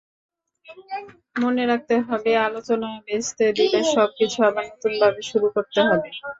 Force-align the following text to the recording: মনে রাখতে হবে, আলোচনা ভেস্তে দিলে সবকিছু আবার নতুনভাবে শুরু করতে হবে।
মনে 1.41 1.63
রাখতে 1.71 1.95
হবে, 2.07 2.31
আলোচনা 2.47 2.89
ভেস্তে 3.07 3.45
দিলে 3.57 3.79
সবকিছু 3.95 4.37
আবার 4.49 4.63
নতুনভাবে 4.71 5.21
শুরু 5.29 5.47
করতে 5.55 5.79
হবে। 5.87 6.07